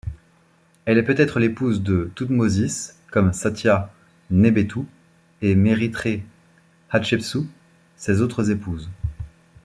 Elle 0.85 0.97
est 0.97 1.03
peut-être 1.03 1.39
l'épouse 1.39 1.83
de 1.83 2.11
Thoutmôsis, 2.15 2.97
comme 3.11 3.33
Satiâh, 3.33 3.91
Nébétou 4.31 4.87
et 5.43 5.53
Mérytrê-Hatchepsout, 5.53 7.45
ses 7.97 8.21
autres 8.21 8.49
épouses. 8.49 8.89